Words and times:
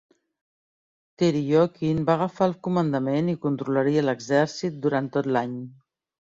Teryokhin 1.21 1.99
va 2.07 2.15
agafar 2.19 2.47
el 2.53 2.55
comandament 2.69 3.29
i 3.35 3.37
controlaria 3.45 4.05
l'Exèrcit 4.07 4.81
durant 4.87 5.13
tot 5.19 5.31
l'any. 5.37 5.55